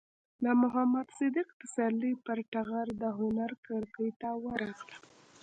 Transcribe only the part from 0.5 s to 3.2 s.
محمد صدیق پسرلي پر ټغر د